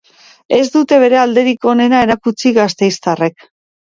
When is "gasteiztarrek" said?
2.57-3.47